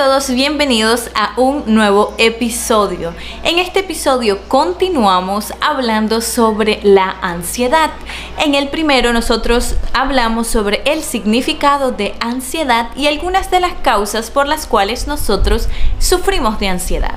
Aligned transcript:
todos, 0.00 0.30
bienvenidos 0.30 1.10
a 1.14 1.34
un 1.36 1.62
nuevo 1.66 2.14
episodio. 2.16 3.12
En 3.42 3.58
este 3.58 3.80
episodio 3.80 4.38
continuamos 4.48 5.52
hablando 5.60 6.22
sobre 6.22 6.80
la 6.82 7.18
ansiedad. 7.20 7.90
En 8.38 8.54
el 8.54 8.70
primero 8.70 9.12
nosotros 9.12 9.76
hablamos 9.92 10.46
sobre 10.46 10.80
el 10.86 11.02
significado 11.02 11.92
de 11.92 12.14
ansiedad 12.18 12.88
y 12.96 13.08
algunas 13.08 13.50
de 13.50 13.60
las 13.60 13.74
causas 13.74 14.30
por 14.30 14.48
las 14.48 14.66
cuales 14.66 15.06
nosotros 15.06 15.68
sufrimos 15.98 16.58
de 16.58 16.68
ansiedad. 16.68 17.16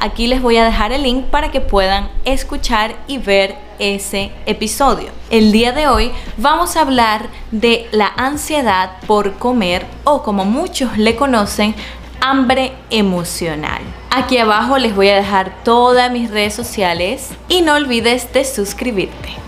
Aquí 0.00 0.26
les 0.26 0.40
voy 0.40 0.56
a 0.56 0.64
dejar 0.64 0.92
el 0.92 1.02
link 1.02 1.26
para 1.26 1.50
que 1.50 1.60
puedan 1.60 2.08
escuchar 2.24 2.96
y 3.06 3.18
ver 3.18 3.58
ese 3.78 4.30
episodio. 4.46 5.10
El 5.30 5.52
día 5.52 5.72
de 5.72 5.88
hoy 5.88 6.12
vamos 6.36 6.76
a 6.76 6.82
hablar 6.82 7.28
de 7.50 7.88
la 7.92 8.12
ansiedad 8.16 8.98
por 9.06 9.34
comer 9.34 9.86
o 10.04 10.22
como 10.22 10.44
muchos 10.44 10.96
le 10.98 11.16
conocen, 11.16 11.74
hambre 12.20 12.72
emocional. 12.90 13.82
Aquí 14.10 14.38
abajo 14.38 14.78
les 14.78 14.94
voy 14.94 15.08
a 15.08 15.16
dejar 15.16 15.62
todas 15.64 16.10
mis 16.10 16.30
redes 16.30 16.54
sociales 16.54 17.30
y 17.48 17.62
no 17.62 17.74
olvides 17.74 18.32
de 18.32 18.44
suscribirte. 18.44 19.44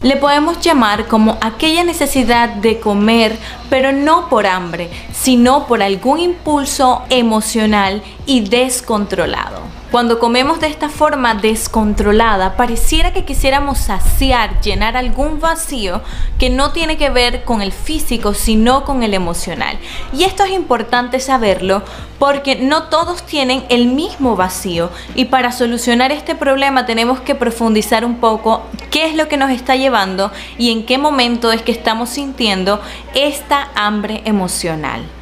Le 0.00 0.16
podemos 0.16 0.60
llamar 0.60 1.08
como 1.08 1.36
aquella 1.40 1.82
necesidad 1.82 2.48
de 2.50 2.78
comer, 2.78 3.36
pero 3.68 3.90
no 3.90 4.28
por 4.28 4.46
hambre, 4.46 4.88
sino 5.12 5.66
por 5.66 5.82
algún 5.82 6.20
impulso 6.20 7.02
emocional 7.10 8.00
y 8.24 8.48
descontrolado. 8.48 9.57
Cuando 9.90 10.18
comemos 10.18 10.60
de 10.60 10.66
esta 10.66 10.90
forma 10.90 11.34
descontrolada, 11.34 12.58
pareciera 12.58 13.14
que 13.14 13.24
quisiéramos 13.24 13.78
saciar, 13.78 14.60
llenar 14.60 14.98
algún 14.98 15.40
vacío 15.40 16.02
que 16.38 16.50
no 16.50 16.72
tiene 16.72 16.98
que 16.98 17.08
ver 17.08 17.44
con 17.44 17.62
el 17.62 17.72
físico, 17.72 18.34
sino 18.34 18.84
con 18.84 19.02
el 19.02 19.14
emocional. 19.14 19.78
Y 20.12 20.24
esto 20.24 20.44
es 20.44 20.50
importante 20.50 21.20
saberlo 21.20 21.82
porque 22.18 22.56
no 22.56 22.84
todos 22.84 23.24
tienen 23.24 23.64
el 23.70 23.86
mismo 23.86 24.36
vacío 24.36 24.90
y 25.14 25.24
para 25.24 25.52
solucionar 25.52 26.12
este 26.12 26.34
problema 26.34 26.84
tenemos 26.84 27.20
que 27.20 27.34
profundizar 27.34 28.04
un 28.04 28.16
poco 28.16 28.64
qué 28.90 29.06
es 29.06 29.14
lo 29.14 29.28
que 29.28 29.38
nos 29.38 29.50
está 29.50 29.74
llevando 29.74 30.30
y 30.58 30.70
en 30.70 30.84
qué 30.84 30.98
momento 30.98 31.50
es 31.50 31.62
que 31.62 31.72
estamos 31.72 32.10
sintiendo 32.10 32.82
esta 33.14 33.70
hambre 33.74 34.20
emocional. 34.26 35.17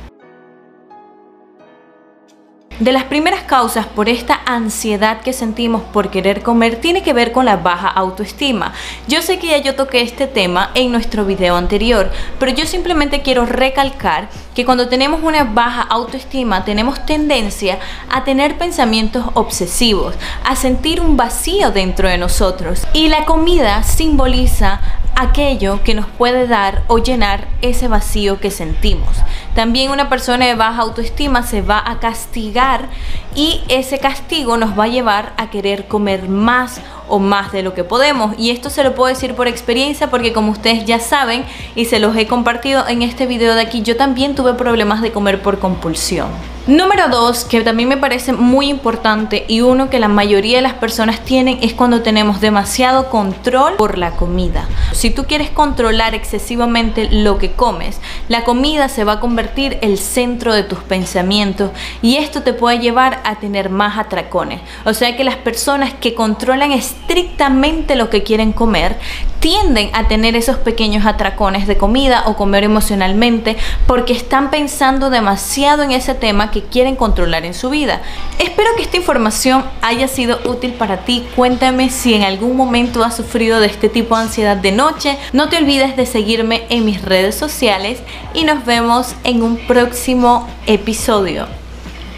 De 2.78 2.92
las 2.92 3.04
primeras 3.04 3.42
causas 3.44 3.86
por 3.86 4.10
esta 4.10 4.38
ansiedad 4.44 5.22
que 5.22 5.32
sentimos 5.32 5.80
por 5.80 6.10
querer 6.10 6.42
comer 6.42 6.76
tiene 6.76 7.02
que 7.02 7.14
ver 7.14 7.32
con 7.32 7.46
la 7.46 7.56
baja 7.56 7.88
autoestima. 7.88 8.74
Yo 9.08 9.22
sé 9.22 9.38
que 9.38 9.46
ya 9.46 9.56
yo 9.56 9.74
toqué 9.76 10.02
este 10.02 10.26
tema 10.26 10.72
en 10.74 10.92
nuestro 10.92 11.24
video 11.24 11.56
anterior, 11.56 12.10
pero 12.38 12.52
yo 12.52 12.66
simplemente 12.66 13.22
quiero 13.22 13.46
recalcar 13.46 14.28
que 14.54 14.66
cuando 14.66 14.88
tenemos 14.88 15.22
una 15.22 15.44
baja 15.44 15.80
autoestima 15.80 16.66
tenemos 16.66 17.06
tendencia 17.06 17.78
a 18.10 18.24
tener 18.24 18.58
pensamientos 18.58 19.24
obsesivos, 19.32 20.14
a 20.44 20.54
sentir 20.54 21.00
un 21.00 21.16
vacío 21.16 21.70
dentro 21.70 22.10
de 22.10 22.18
nosotros 22.18 22.86
y 22.92 23.08
la 23.08 23.24
comida 23.24 23.84
simboliza 23.84 24.82
aquello 25.16 25.82
que 25.82 25.94
nos 25.94 26.06
puede 26.06 26.46
dar 26.46 26.82
o 26.88 26.98
llenar 26.98 27.48
ese 27.62 27.88
vacío 27.88 28.38
que 28.38 28.50
sentimos. 28.50 29.16
También 29.56 29.90
una 29.90 30.10
persona 30.10 30.44
de 30.44 30.54
baja 30.54 30.82
autoestima 30.82 31.42
se 31.42 31.62
va 31.62 31.82
a 31.82 31.98
castigar 31.98 32.90
y 33.34 33.62
ese 33.68 33.98
castigo 33.98 34.58
nos 34.58 34.78
va 34.78 34.84
a 34.84 34.88
llevar 34.88 35.32
a 35.38 35.48
querer 35.48 35.88
comer 35.88 36.28
más 36.28 36.82
o 37.08 37.18
más 37.18 37.52
de 37.52 37.62
lo 37.62 37.72
que 37.72 37.82
podemos. 37.82 38.34
Y 38.38 38.50
esto 38.50 38.68
se 38.68 38.84
lo 38.84 38.94
puedo 38.94 39.08
decir 39.08 39.34
por 39.34 39.48
experiencia 39.48 40.10
porque 40.10 40.34
como 40.34 40.52
ustedes 40.52 40.84
ya 40.84 41.00
saben 41.00 41.46
y 41.74 41.86
se 41.86 42.00
los 42.00 42.14
he 42.16 42.26
compartido 42.26 42.86
en 42.86 43.00
este 43.00 43.24
video 43.24 43.54
de 43.54 43.62
aquí, 43.62 43.80
yo 43.80 43.96
también 43.96 44.34
tuve 44.34 44.52
problemas 44.52 45.00
de 45.00 45.10
comer 45.10 45.40
por 45.40 45.58
compulsión. 45.58 46.28
Número 46.66 47.08
dos, 47.08 47.44
que 47.44 47.60
también 47.60 47.88
me 47.88 47.96
parece 47.96 48.32
muy 48.32 48.68
importante 48.68 49.44
y 49.46 49.60
uno 49.60 49.88
que 49.88 50.00
la 50.00 50.08
mayoría 50.08 50.56
de 50.56 50.62
las 50.62 50.74
personas 50.74 51.20
tienen 51.20 51.60
es 51.62 51.74
cuando 51.74 52.02
tenemos 52.02 52.40
demasiado 52.40 53.08
control 53.08 53.74
por 53.76 53.98
la 53.98 54.16
comida. 54.16 54.66
Si 54.90 55.10
tú 55.10 55.26
quieres 55.26 55.48
controlar 55.48 56.16
excesivamente 56.16 57.08
lo 57.08 57.38
que 57.38 57.52
comes, 57.52 58.00
la 58.28 58.42
comida 58.42 58.88
se 58.88 59.04
va 59.04 59.12
a 59.12 59.20
convertir 59.20 59.45
el 59.54 59.98
centro 59.98 60.54
de 60.54 60.62
tus 60.62 60.80
pensamientos 60.80 61.70
y 62.02 62.16
esto 62.16 62.42
te 62.42 62.52
puede 62.52 62.78
llevar 62.78 63.20
a 63.24 63.36
tener 63.36 63.70
más 63.70 63.98
atracones. 63.98 64.60
O 64.84 64.94
sea 64.94 65.16
que 65.16 65.24
las 65.24 65.36
personas 65.36 65.94
que 65.94 66.14
controlan 66.14 66.72
estrictamente 66.72 67.96
lo 67.96 68.10
que 68.10 68.22
quieren 68.22 68.52
comer 68.52 68.96
tienden 69.40 69.90
a 69.92 70.08
tener 70.08 70.36
esos 70.36 70.56
pequeños 70.56 71.06
atracones 71.06 71.66
de 71.66 71.76
comida 71.76 72.24
o 72.26 72.36
comer 72.36 72.64
emocionalmente 72.64 73.56
porque 73.86 74.12
están 74.12 74.50
pensando 74.50 75.10
demasiado 75.10 75.82
en 75.82 75.92
ese 75.92 76.14
tema 76.14 76.50
que 76.50 76.62
quieren 76.62 76.96
controlar 76.96 77.44
en 77.44 77.54
su 77.54 77.70
vida. 77.70 78.02
Espero 78.38 78.70
que 78.76 78.82
esta 78.82 78.96
información 78.96 79.64
haya 79.82 80.08
sido 80.08 80.40
útil 80.44 80.72
para 80.74 80.98
ti. 80.98 81.26
Cuéntame 81.36 81.90
si 81.90 82.14
en 82.14 82.22
algún 82.22 82.56
momento 82.56 83.04
has 83.04 83.16
sufrido 83.16 83.60
de 83.60 83.66
este 83.66 83.88
tipo 83.88 84.16
de 84.16 84.22
ansiedad 84.22 84.56
de 84.56 84.72
noche. 84.72 85.18
No 85.32 85.48
te 85.48 85.58
olvides 85.58 85.96
de 85.96 86.06
seguirme 86.06 86.64
en 86.68 86.84
mis 86.84 87.02
redes 87.02 87.34
sociales 87.34 88.00
y 88.34 88.44
nos 88.44 88.64
vemos 88.64 89.14
en 89.24 89.42
un 89.42 89.56
próximo 89.66 90.48
episodio. 90.66 91.46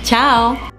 Chao. 0.03 0.78